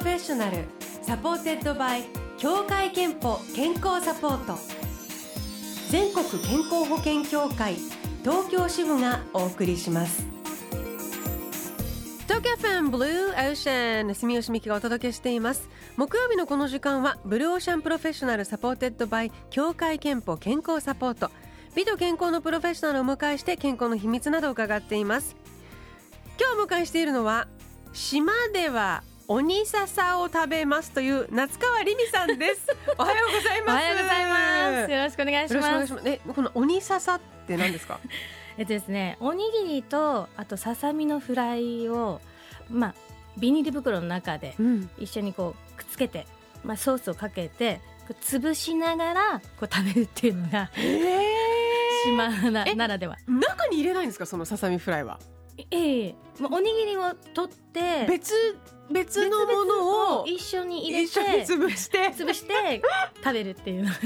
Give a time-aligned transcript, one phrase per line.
[0.00, 0.64] プロフェッショナル
[1.02, 2.04] supported by
[2.38, 4.58] 協会けんぽ健康サポート。
[5.90, 7.74] 全国健康保険協会
[8.22, 10.24] 東京支部がお送りします。
[12.22, 15.68] 東京 FMブルーオーシャン住吉美紀がお届けしています。
[15.98, 21.30] 木曜日のこの時間はブルーオーシャンプロフェッショナル supported by 協会けんぽ健康サポート。
[21.74, 25.36] 美と健康のプロフェッショナルをお迎えして健康の秘密などを伺っています。
[26.40, 27.48] 今日お迎えしているのは
[27.92, 32.66] 島では鬼笹を食べますという夏川りみさんです。
[32.98, 33.70] おはようございます。
[33.70, 34.90] おはようございます。
[34.92, 35.94] よろしくお願いします。
[36.04, 38.00] えこの鬼笹って何ですか？
[38.58, 42.20] えっとですねおにぎりとあとささみのフライを
[42.68, 42.94] まあ
[43.38, 44.56] ビニール袋の中で
[44.98, 46.26] 一緒にこうくっつけて、
[46.64, 47.80] まあ、ソースをかけて
[48.22, 53.16] 潰しながらこう食べるっていうのが、 えー、島なならでは。
[53.28, 54.26] 中に入れないんですか？
[54.26, 55.20] そのささみフライは。
[55.70, 58.34] ええまあ、おにぎりを取って別
[58.90, 61.98] 別のものを一緒に入れて潰して。
[62.10, 62.82] 潰して
[63.22, 63.84] 食べるっていう。
[63.84, 63.90] の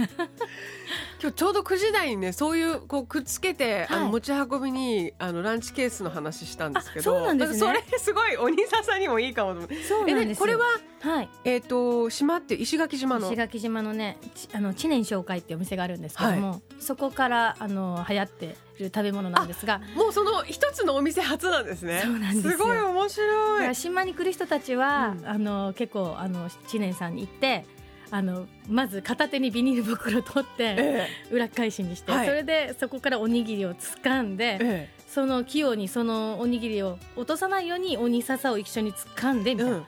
[1.21, 7.03] 今日ちょうど9時台にねそういうこうくっつけて、はい、あの持ち運びにあのランチケースの話したんですけど。
[7.03, 9.55] そうなんです、ね、それすごい鬼笹にもいいかも
[9.89, 10.65] そうなんですこれは、
[11.01, 13.29] はい、えっ、ー、と島って石垣島の？
[13.29, 14.19] 石垣島のね
[14.53, 19.81] あの知念紹介っていうお店があるんですけども、はい、そこからあの流行ってる食べ物なんですが。
[19.95, 22.03] もうその一つのお店初なんですね。
[22.05, 23.75] そうなんですすごい面白い。
[23.75, 27.67] 島に来る人たちは、うん、あの結構あの知念さんに行って
[28.11, 39.85] あのまず片手にビニール袋取って、裏返しにして、それでそこからおにぎりを掴んで、その器用にそのおにぎりを落とさないように鬼笹を一緒に掴んでみたいな、うん、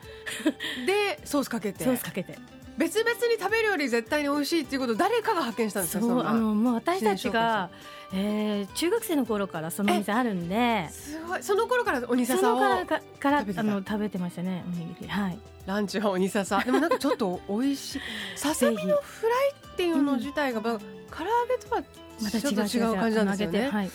[0.85, 1.85] でソースかけて。
[1.85, 2.37] ソースかけて
[2.77, 7.69] 別々に食べるより絶対に美味しいっていうことを誰かが発見したんですかそうあのもう私たちが、
[8.13, 11.43] えー、中学生の頃からその店あるんですごい。
[11.43, 15.07] その頃から鬼笹をからからあの食べてましたねおにぎり。
[15.07, 15.39] はい。
[15.65, 18.01] ランチは鬼笹 でもなんかちょっと美味しい。
[18.35, 20.79] ささみのフライっていうの自体が、まあ、
[21.13, 23.91] 唐揚げとはちょっと違う感じなんですよね、はい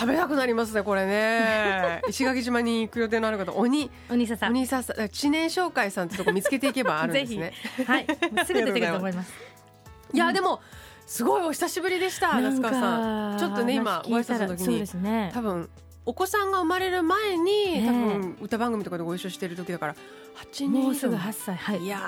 [0.00, 2.00] 食べたくなりますねこれね。
[2.08, 3.90] 石垣島に行く予定のある方鬼。
[4.08, 7.52] 鬼笹鬼笹知念紹介さんってとこ見つけていけばあるんですね。
[7.86, 8.06] はい。
[8.46, 9.32] すぐ出てくると思います。
[10.14, 10.62] いやでも
[11.06, 13.38] すごいお久しぶりでした夏川さん。
[13.38, 15.68] ちょっとね今ご挨拶の時に、ね、多分
[16.06, 19.94] お子さんが生まれる前に、多分歌番組とかでご一緒してる時だから
[20.50, 21.56] 8年もうすぐ8歳。
[21.56, 21.82] はい。
[21.82, 22.00] いや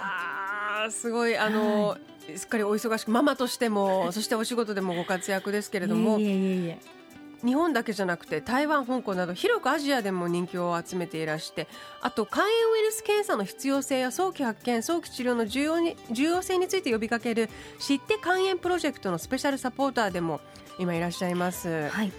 [0.90, 6.18] すごいあの、はい、すっかりお忙しくママとしてもそしてお仕事でもご活躍ですけれども。
[6.18, 7.01] いえいえいえ
[7.44, 11.68] 日本だけじゃなくて台湾、香港など広くアジアでも人気を集めていらして
[12.00, 17.48] あと肝炎ウイルス検査の必要性や早期発見早期治療の重要に重要性について呼びかける
[17.78, 20.40] 知って肝炎プロジェクトのスペシャルサポーターでも
[20.78, 21.88] 今いらっしゃいます。
[21.90, 22.12] はい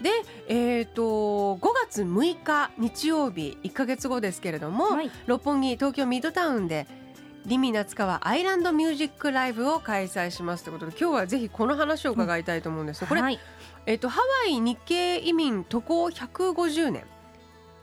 [0.00, 0.10] で、
[0.46, 6.86] えーと、5月6日日曜日1か月後ですけれども、はい、六本木東京ミッドタウンで
[7.48, 13.40] リミ夏川アイランドミュージックライブを開催しますということで今日はぜひこの話を伺いたいと思うんです、うん、これ、はい、
[13.86, 17.04] えっと、ハワイ日系移民渡航150年。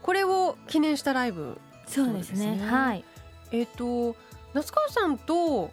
[0.02, 1.54] これを記念したライブ、ね、
[1.88, 2.64] そうですね。
[2.64, 3.04] はい。
[3.50, 4.14] えっと
[4.54, 5.72] 夏川さんと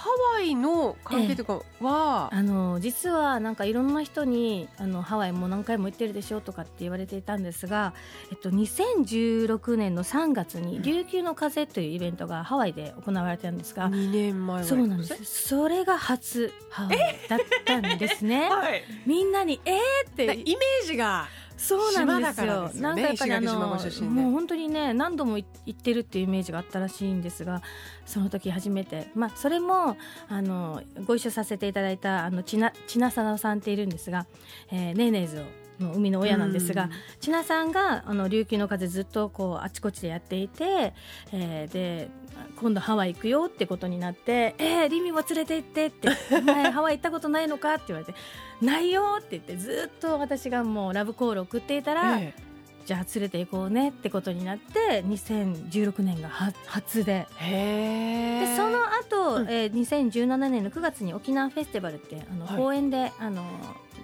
[0.00, 7.92] ハワイの関係とかは、ええ、あの実はなんかいろんな人にあのハワイも何回も行ってるでしょとかって言われていたんですが、
[8.30, 15.22] えっと、2016年の3月に琉球の風というイベントがハワイで行われてたんですが2年前そうなんです。
[15.26, 20.24] それが初ハワイだったんですね、 はい、みんなにえーって。
[20.24, 21.28] イメージが
[21.60, 22.70] そうなんですよ。
[22.70, 27.60] すね、なんかやっぱりあのもう本当にね何度も行ってるっていうイメージがあったらしいんですが、
[28.06, 34.26] その時初めて、まあそれもあのご一緒させていただいたあのちなちなさなさんっているんですが、
[34.72, 35.44] えー、ネーネーズを
[35.80, 40.94] の生みの親なんですが、千奈さんがあの琉球の風ずっとこうあちこちでやっていて、
[41.32, 42.10] えー、で
[42.56, 48.14] 今度ハワイ行くよってことになって「えー、リミも連れて行って」って「お前 ハワイ行ったことないのか?」って言われて
[48.62, 52.50] 「ないよ」って言ってずっと私がもうラブコール送っていたら、ええ。
[52.86, 56.28] じゃあ連れて行こうねってことになって2016年が
[56.66, 57.28] 初で。
[57.38, 63.44] でその後、うん、えー、2017年の9月に沖縄フェスティバルってあの、はい、公演であの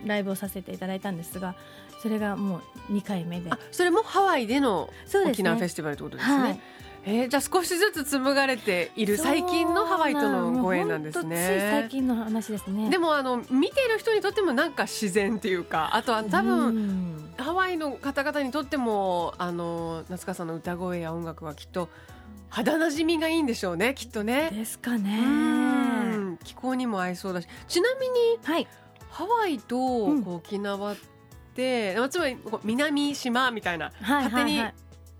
[0.07, 1.55] ライブをさせていただいたんですが
[2.03, 4.91] それがもう2回目でそれもハワイでの
[5.27, 6.43] 沖縄フェスティバルってことですね。
[6.43, 6.61] はい
[7.09, 11.69] えー、じゃあ少しずつ紡がれている最近のハワイとのご縁なんですね。
[11.71, 12.91] 最近の話ですね。
[12.91, 21.89] でもあの見ている人にとってもなんか自然っていうか、あとは多分ハワイの方々にとってもあの夏川さんの歌声や音楽はきっと
[22.49, 24.51] 肌なじみがいいんでしょうね、きっとね。
[24.53, 26.37] ですかね。
[26.43, 28.67] 気候にも合いそうだし、ちなみに、はい、
[29.17, 30.97] ハワイと沖縄っ
[31.55, 34.63] て、うん、つまり南島みたいな、はい、勝手に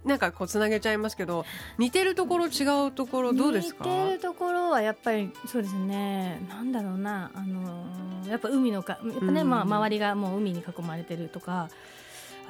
[0.05, 1.47] なんかこうつなげちゃいますけど
[1.79, 3.85] 似てるところ違うところどうですか？
[3.85, 6.47] 似てるところはやっぱりそうですね。
[6.49, 7.31] なんだろうな。
[7.35, 9.51] あのーやっぱ海のかやっぱね、うん。
[9.51, 11.69] まあ、周りがもう海に囲まれてるとか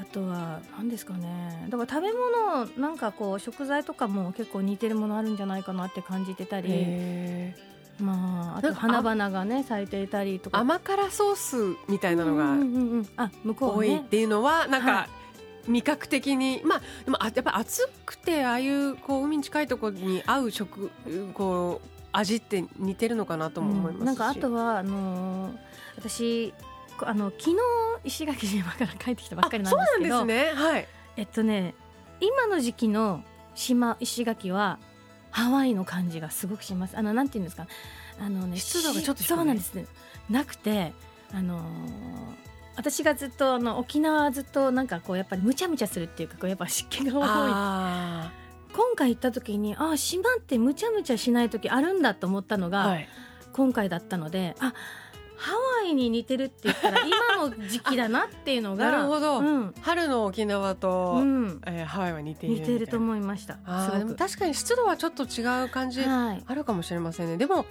[0.00, 1.66] あとは何ですかね。
[1.68, 6.70] だから食べ物なんかこう食材とかも結構似てるものあるんじゃないかなって感じてたり、
[8.00, 10.58] まあ、あと花々がね咲いていたりとか。
[10.58, 11.56] 甘辛ソース
[11.88, 12.56] みたいなのが
[13.58, 15.08] 多いっていうのはなんはか
[15.66, 20.90] 味覚的にまあでもあやっぱ暑くてああいうこう海に近いところに合う食
[21.34, 24.04] こう味って似てるのかなとも思いますし、うん。
[24.06, 25.56] なんかあとはあのー
[25.98, 26.52] 私
[26.98, 27.56] こあの昨日
[28.04, 30.18] 石垣島から帰ってきたばっかりなんそうですけど。
[30.18, 30.62] なんですね。
[30.62, 30.88] はい。
[31.16, 31.74] えっとね
[32.20, 33.22] 今の時期の
[33.54, 34.78] 島石垣は
[35.36, 36.96] ハワイの感じがすごくします。
[36.96, 37.66] あのなんていうんですか？
[38.18, 39.74] あのね湿度がちょっとそうなんです。
[39.74, 39.84] ね
[40.30, 40.94] なくて
[41.34, 41.62] あのー
[42.78, 47.26] 私がずっとあの沖縄はずっとなんかこうやっぱりむちゃむちゃするっていうかこうやっぱ湿気が多い。
[47.26, 48.32] あ
[48.72, 53.08] 今回行った時にあ島ってむちゃむちゃしない時あるんだと思ったのが、ーはい。
[53.52, 54.74] 今回だったのであ
[55.36, 55.52] ハ
[55.82, 59.40] ワイに似てるって言ったら今の時期だなっていうのが なるほど。
[59.40, 59.74] うん。
[59.80, 63.58] 春の沖縄と、うん、えーハワイは似ている似てるとみ思いました。
[63.64, 66.42] あーでも確かに湿度はちょっと違う感じはい。
[66.46, 67.36] あるかもしれませんね。
[67.36, 67.66] でも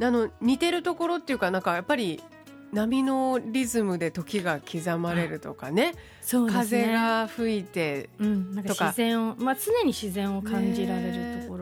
[0.00, 2.22] あの似てるところっていうかなんかやっぱり
[2.72, 5.92] 波のリズムで時が刻まれるとかね。
[5.92, 5.94] ね。
[6.50, 11.61] 風が吹いてうん、なんかとか自然を、まあ、常に自然を感じられるところ。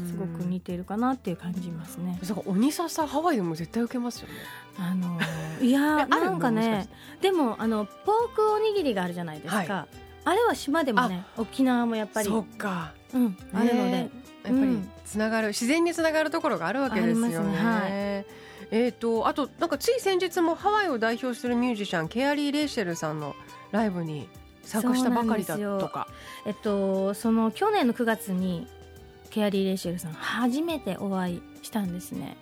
[0.00, 2.18] すごく似てるかなっていう感じますね。
[2.20, 4.34] だから鬼笹ハワイでも絶対受けますよね。
[4.78, 6.88] あのー いやえーあるなんかね
[7.20, 9.88] でもあのポークおにぎりがあるじゃないですか、は
[10.24, 12.92] あれは島でもね沖縄もやっぱり、そっか。
[13.14, 14.10] うん、あるので、ね
[14.44, 14.90] やっぱりうん。
[15.04, 17.26] つながる、自然につながるところがあるわけですよね。
[17.26, 18.46] ありますねはい。
[18.70, 23.36] えー、とあとなんかつい先日もハワイを代表するミュージシャンケアリー・レイシェルさんの
[23.70, 24.28] ライブに
[24.62, 26.08] 参加したばかりだとか。
[26.44, 28.66] えっと、その去年の9月に
[29.36, 32.38] ケアリー・レイシェルさん初めてお会いしたんですね。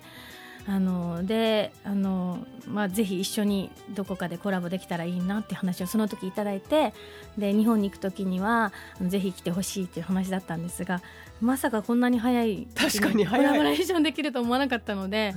[0.65, 6.93] あのであの、まあ、ぜひ一緒にどこかでコラボできたらいいなって話をその時いただいて
[7.37, 11.03] で日本に行く時にはぜひ来てほしいっていう話だったんですが
[11.39, 13.45] まさかこんなに早い確かに早い。
[13.45, 15.35] コラボレーションできると思わなかったので、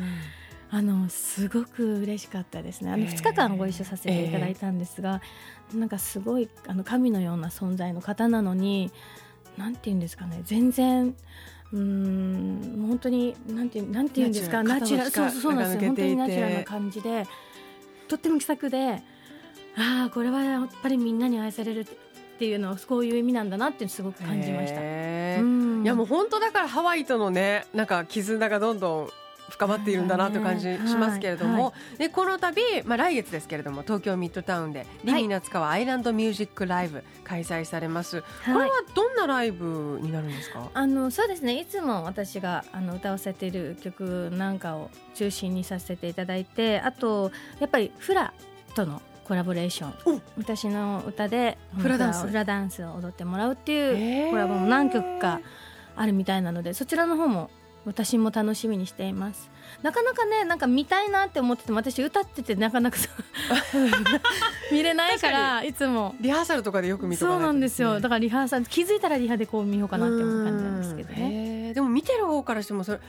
[0.71, 2.93] あのすごく嬉しかったですね。
[2.93, 3.13] あのえー。
[3.13, 5.21] 2日間ご一緒させていただいたんですが、
[5.75, 8.93] なんかすごいあの神のような存在の方なのに
[9.59, 10.41] なんて言うんですかね。
[10.45, 11.15] 全然
[11.73, 14.63] うーんもう本当になんてなんて言うんですか？
[14.63, 15.89] ナナチュラルそうそうそうなんですよ。
[15.89, 17.27] 本当にナチュラルな感じで
[18.09, 19.03] とっても気さくで
[19.77, 21.87] ああこれはやっぱりみんなに愛されるっ
[22.39, 24.81] ていうのはこういう意味なんだなってすごく感じました。
[24.81, 29.09] いやもう本当だからハワイとのねなんか絆がどんどん
[29.49, 41.61] 深まっているんだなという感じしますけれども、はでこの度、まあ、来月ですけれども東京ミッドタウンでリミー夏川アイランドミュージックライブ開催されます、これはどんなライブになるんですか、あのそうですね。
[41.61, 48.33] いつも私があの歌わせている曲なんかを中心にさせていただいてあとやっぱりフラ
[48.75, 50.23] とのコラボレーション。
[50.39, 52.27] 私の歌でフラダンス。
[52.27, 55.41] フラダンスを踊ってもらうっていうコラボも何曲か
[55.97, 57.51] あるみたいなのでそちらの方も
[57.89, 59.51] 私も楽しみにしています。
[59.83, 62.97] なかなかねなんか見たいなって思ってても私歌っててなかなか
[64.73, 66.15] 見れないからいつも。
[66.21, 67.95] リハーサルとかでよく見とかそうなんですよ。
[67.95, 71.73] だかからリハーサル気づいたらリハでこう見ようかなって思う感じなんですけどね。
[71.75, 73.01] でも見てる方からしてもそれ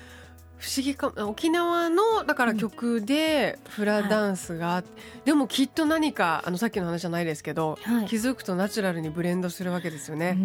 [0.59, 4.89] 不思議か沖縄のだから曲でフラダンスがあって、
[5.23, 8.07] でもきっと何かあのさっきの話じゃないですけど、はい。
[8.07, 10.37] 気づくとナチュラルにブレンドするわけですよね。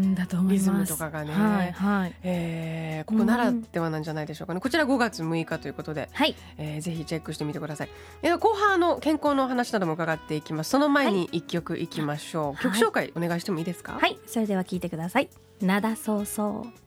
[0.49, 1.33] リズムとかがね。
[1.33, 2.15] はいはい。
[2.23, 6.35] えーここならではなんじゃないでしょうかね、こちら5月6日ということで、はい。
[6.59, 7.89] えーぜひチェックしてみてください。
[8.23, 10.71] えー後半あの健康の話なども伺っていきます。
[10.71, 12.57] その前に一曲いきましょう、い。
[12.59, 13.99] 曲紹介お願いしてもいいですか？
[14.01, 14.17] はい。
[14.27, 15.29] それでは聞いてください。
[15.61, 16.84] 灘そうそう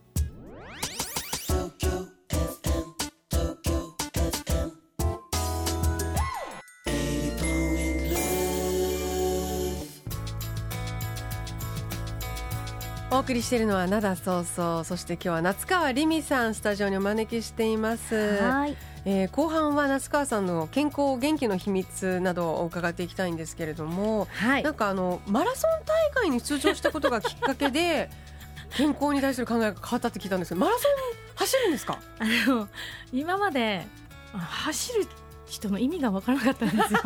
[13.18, 18.78] お送りしているのは灘そうそうそして今日は夏川りみさんスタジオにお招きしています、はい。
[19.06, 24.64] えー後半は夏川さんの健康元気の秘密などを伺っていきたいんですけれども、はい。
[24.64, 28.10] なんかあのマラソン大会に出場したことがきっかけで
[28.78, 30.92] 健康に対する考えが変わったって聞いたんですけどマラソン
[31.38, 31.98] 走るんですか？
[32.20, 32.68] あの
[33.12, 33.88] 今まで
[34.34, 35.08] あ走る
[35.48, 37.00] 人の意味が分からなかったんですよ。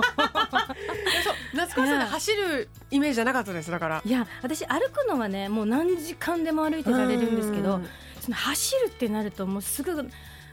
[1.55, 4.01] 夏川さんが走るイメージじゃなかったですだから。
[4.05, 7.81] いや私歩くのはねもう何時間でも歩いてられるんですけど
[8.19, 10.07] その走るってなるともうすぐ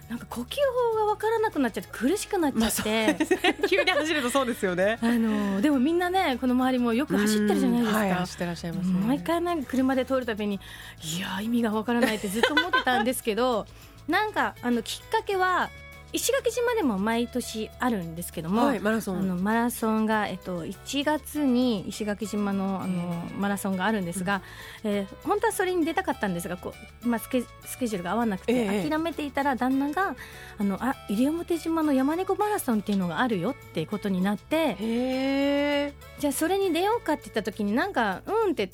[0.08, 0.56] なんか呼吸
[0.90, 4.98] 法が分からなくなっちゃって苦しくなっちゃって、まあね、 急に走るとそうですよね。
[5.02, 10.60] あのでもみんなねこの周りもよく走ってるじゃないですか、はい、走ってらっしゃいます、ね、毎回なんか車で通るたびに
[11.02, 13.66] いや意味が分からないってずっと思ってたんですけど
[14.06, 15.68] なんかあのきっかけは
[16.12, 19.18] 石垣島でも毎年あるんですけども、はい、マラソン。
[19.18, 24.42] あのマラソンが、えっと、1月に石垣島のあのマラソンがあるんですが、
[24.84, 26.72] うん、えー、本当はそれに出たかったんですがこ
[27.04, 30.16] う、まあ、スケスケジュールが合わなくて、えー、諦めていたら旦那が
[30.56, 38.70] あのあ西表島の山猫マラソンっていうのがあるよっていうことになってじゃあそれに出ようかって言った時になんかうんって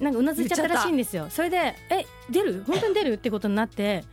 [0.00, 1.26] なんかうなずいちゃったらしいんですよ。
[1.30, 2.64] それでえ出る？
[2.66, 3.12] 本当に出る？
[3.14, 4.04] ってことになって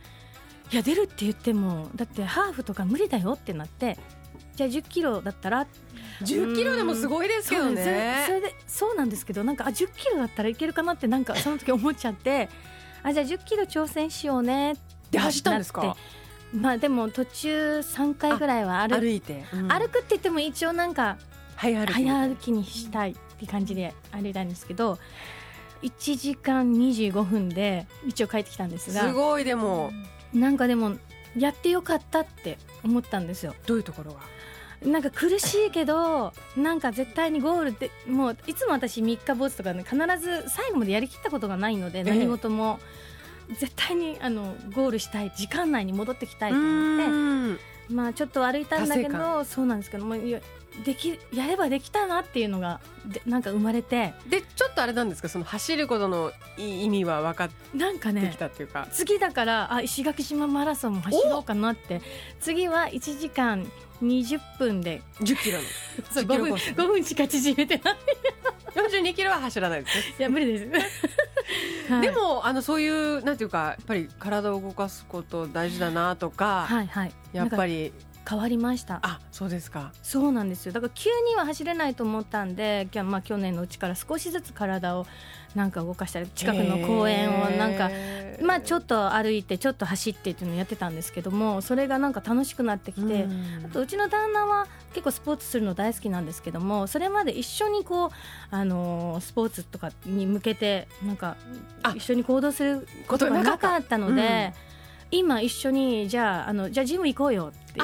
[0.72, 3.98] いや出るって言ってもだってハーフとか無理だよってなって
[4.54, 5.66] じゃあ1 0キロだったら
[6.22, 8.24] ？10キロでもすごいですけどね。
[8.26, 12.48] それでそうなんですけどなんかあ10キロだったらいけるかなってなんかその時思っちゃって
[13.02, 14.76] あじゃあ10キロ挑戦しようねっ
[15.10, 15.96] て走ったんですか？
[16.52, 21.16] まあでも途中3回ぐらいは歩歩いて、うん、歩くって言っても一応なんか
[21.56, 24.98] 早歩きにしたいって感じで歩いたんですけど
[25.82, 29.08] 1時間25分で一応帰ってきたんですが。
[29.08, 29.92] すごいでも、
[30.32, 30.96] なんかでも
[31.36, 33.54] やってよかったって思ったんですよ。
[33.66, 34.20] どういうところが？
[34.90, 42.80] なんか苦しいけどなんか絶対にゴールでもういつも私三日坊主とかね必ず最後までやりきったことがないので何事も、
[43.58, 47.70] 絶対にあのゴールしたい時間内に戻ってきたいと思って。
[47.92, 50.14] まあちょっと歩いたんだけどそうなんですけども
[50.84, 54.14] できやればできたなっていうのがでなんか生まれて。
[54.28, 55.28] でちょっとあれなんですか？
[55.28, 58.88] その走ることの意味は分かってなんかねきたっていうか。
[58.92, 62.00] 次だからあ石垣島マラソンも走ろうかなって。
[62.40, 63.70] 次は1時間
[64.02, 65.02] 20分で。
[65.20, 65.64] 10キロの。
[66.10, 66.52] そう 5, 分。
[66.52, 67.96] 5分しか縮めてない。
[68.74, 70.68] 42キロは走らないですいや無理です。
[71.92, 77.92] はい、でもあのそういうなんていうかやっぱり体を動かすこと大事だなとか、はいはい、やっぱり
[78.28, 79.00] 変わりました。
[79.02, 79.92] あそうですか。
[80.02, 80.72] そうなんですよ。
[80.72, 85.06] だから急には走れないと思ったんで、まあ、去年のうちから少しずつ体を
[85.54, 87.90] なんか動かしたり近くの公園をなんか、
[88.42, 93.26] まあ、ちょっと歩いてちょっと走ってっていうのをやってたんですけどもそれがなんか楽しくなってきて、
[93.64, 98.10] あとうちの旦那は結構スポーツするの大好きなんですけどもそれまで一緒にこう、
[98.50, 101.36] あのー、スポーツとかに向けてなんか
[101.96, 104.52] 一緒に行動することがなかったので。
[105.10, 107.80] 今一緒にじゃああのじゃあジム行こうよって。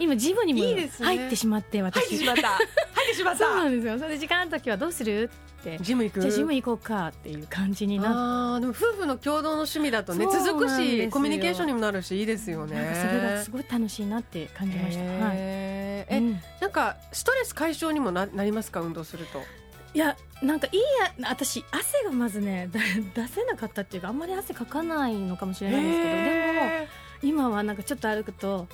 [0.00, 2.06] 今ジムにも入ってしまって私。
[2.06, 2.48] 入ってしまった。
[2.50, 3.44] 入ってしまった。
[3.44, 3.98] そうなんですよ。
[3.98, 5.76] それで時間ある時はどうするって。
[5.80, 6.20] ジム行く？
[6.20, 12.76] じゃあジム行こうかっていう感じになってでも夫婦の共同の趣味だとね続くしコミュニケーションにもなるしいいですよね。
[12.94, 18.82] それがすごい楽しいなって感じました、はい、え、うん、なんかストレス解消にもななりますか？
[18.82, 19.42] 運動すると
[19.94, 20.80] いやなんかいい
[21.20, 22.68] や私汗がまずね
[23.14, 28.66] 出せなかったっていうかあんまり汗かかないのかもしれないんですけどでも今はなんかちょっと歩くと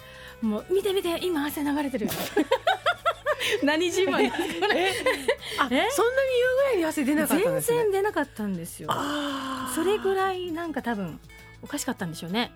[0.42, 2.08] もう見て見て今汗流れてる。
[3.62, 4.90] 何自慢ですこれ。
[5.58, 5.90] あそんなに言う
[6.56, 8.88] ぐらいに汗出なかったんです、ね、全然出なかったんですよ。
[9.74, 11.20] それぐらいなんか多分
[11.62, 12.52] おかしかったんでしょうね。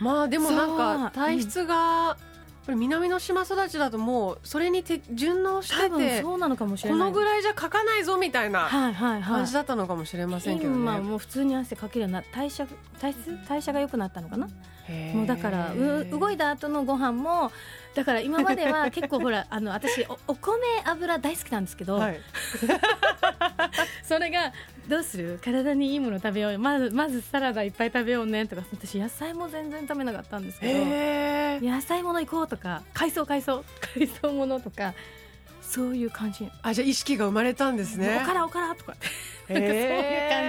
[0.00, 2.16] まあでもなんか体質が、
[2.64, 6.98] これ南の島育ちだともうそれにて順応しててそうなのかもしれない。
[6.98, 8.68] このぐらいじゃ書かないぞみたいな
[9.22, 12.66] 感じだったのかもしれませんけどね、今もう普通に汗かけるような代謝
[12.98, 14.48] 体質代謝が良くなったのかな？
[15.14, 17.50] もうだからう動いた後のご飯も
[17.94, 22.20] だから今までは 結構ほらあの私おお米油大好きなんですけど、はい、
[24.02, 24.52] それが
[24.88, 25.38] どうする？
[25.42, 33.64] 体にいいもの食べようまずまずサラダいっぱい食べようねとか私野菜も全然食べなかったんですけど野菜もの行こうとか海藻海藻
[33.96, 34.92] 海藻ものとか
[35.62, 36.48] そういう感じ。
[36.62, 38.20] あじゃあ意識が生まれたんですね。
[38.22, 38.94] おからおからとか
[39.48, 40.42] なんかそういう感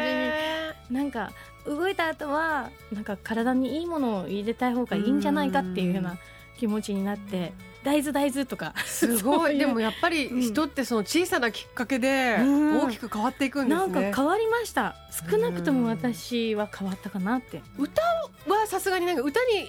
[0.89, 0.98] じに。
[0.98, 1.32] なんか
[1.67, 6.17] 動いた後はなんか体にいいものを入れたい方がいいんじゃないかっていうような
[6.57, 7.53] 気持ちになって
[7.84, 8.74] 大豆大豆とか。
[8.86, 9.57] すごい。
[9.57, 14.95] でもやっぱり人ってその小さなきっかけで大きく変わっていくんですね、なんか変わりました。
[15.29, 17.62] 少なくとも私は変わったかなって。
[17.77, 19.67] 歌はさすがになんか歌に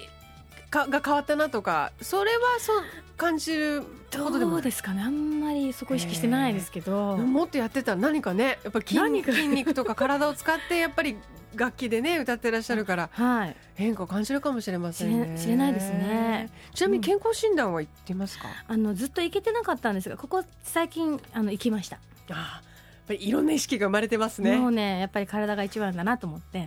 [0.69, 2.83] かが変わったなとかそれはそう
[3.15, 5.03] 感じることでもどうですかね。
[5.03, 7.91] あんまりそこ意識してないですけど、もっとやってた。
[7.91, 8.59] ら何かね。
[8.63, 11.17] やっぱり筋筋肉とか体を使ってやっぱり
[11.55, 15.39] 楽器でね歌ってらっしゃるから、はい、変化を感じるかもしれませんね。
[15.39, 16.49] 知れないですね。
[16.73, 18.47] ちなみに健康診断は行ってますか？
[18.67, 21.99] あのずっと行けてなかったんですが、ここ最近あの行きました。
[22.29, 22.63] あやっ
[23.07, 24.57] ぱりいろんな意識が生まれてますね。
[24.57, 26.59] もうねやっぱり体が一番だなと思って。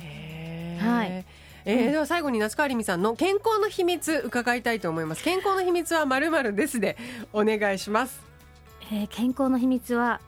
[0.81, 1.25] はい。
[1.67, 6.97] えー、では最後に夏川りみさんの健康の秘密伺いたいと思います健康の秘密はまるまるですで
[7.35, 8.23] お願いします、
[8.91, 10.23] えー、健康の秘密は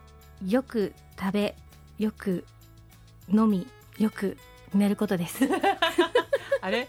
[0.46, 1.56] よく食べ
[1.98, 2.44] よく
[3.32, 3.66] 飲み
[4.02, 4.36] よく
[4.74, 5.38] 寝ることです。
[6.60, 6.88] あれ？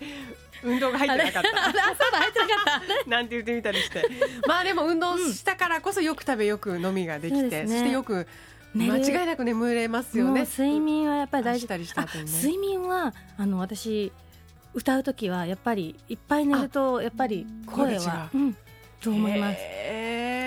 [0.64, 1.50] 運動が入ってなかった。
[1.50, 3.06] あ そうだ入ってなかった。
[3.10, 4.04] なんて言ってみたりして。
[4.48, 8.28] まあでも運動したからこそよく食べよく飲みができて、うんそしてよく
[8.74, 10.42] 間違いなく眠れますよね。
[10.46, 11.68] 睡眠はやっぱり大事。
[11.68, 14.12] たりした後に、ね、睡眠はあの私
[14.74, 18.58] 歌う時はやっぱりいっぱい寝るとやっぱり声は、うん、
[19.04, 19.60] と思います。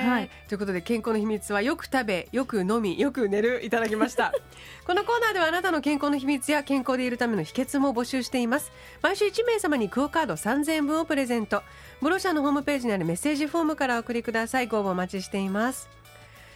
[0.06, 4.32] はい、ということで健康の秘密はよく食べよく飲みよく寝るいただきました。
[4.86, 8.72] このコーナーではあなたの健康の秘密や健康でいるための秘訣も募集しています。
[9.02, 11.62] 毎週1名様にクオカード3000円分をプレゼント。
[12.00, 14.68] ブロシャーのホームページにあるメッセージフォームからお送りください。
[14.68, 15.88] ご応募お待ちしています。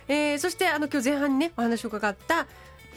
[0.08, 2.46] えー、そしてあの今日前半にねお話を伺った、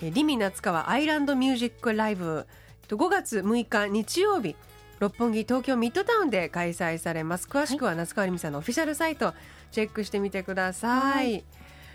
[0.01, 2.48] えー、リミ夏川アイランドミュージックライブ。
[2.89, 4.55] 5月6日日曜日
[5.03, 7.45] 六本木東京ミッドタウンで開催されます。
[7.50, 9.33] 詳しくは夏川りみさんのオフィシャルサイト
[9.72, 11.43] チェックしてみてください、はい、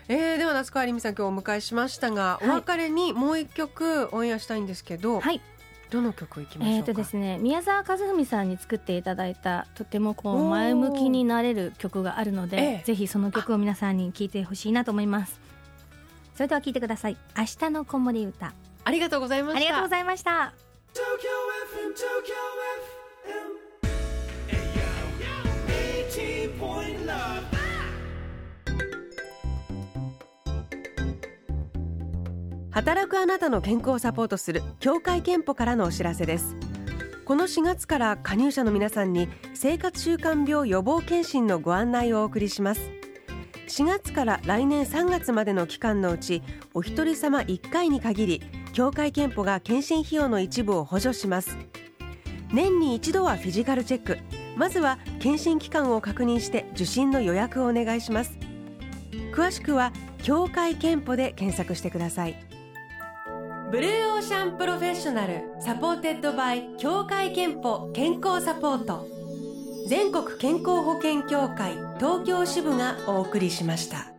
[0.09, 5.41] えー、では夏川りみさん今日お迎えしましたが、はい、お別れにもう一曲オンエアしたいんですけど、はい、
[5.89, 15.39] どの曲いきましょうえっ、とですね宮沢和文さんに作っていただいたとてもこう前向きになれる曲があるので、ええ、ぜひその曲を皆さんに聴いてほしいなと思います。
[16.35, 17.17] それでは聴いてください。
[17.35, 18.53] 明日の子守歌。
[18.83, 19.57] ありがとうございました。
[19.57, 20.53] ありがとうございました
[32.71, 36.55] 働くあなたの健康をサポートする協会憲法からのお知らせです。
[37.25, 42.89] この4月から加入者の皆さんに生活習慣病予防検診のご案内をお送りします。
[43.67, 46.41] 4月から来年3月までの期間のうち
[46.73, 48.41] お一人様1回に限り
[48.73, 51.55] 協会けんぽが健診費用の一部を補助します。
[52.51, 54.38] 年に一度はフィジカルチェック。
[54.59, 58.37] まずは健診機関を確認して受診の予約をお願いします。
[59.33, 62.35] 詳しくは協会けんぽで検索してください。
[63.71, 69.07] ブルーオーシャンプロフェッショナル supported by 協会けんぽ健康サポート。
[69.87, 74.18] 全国健康保険協会東京支部がお送りしました。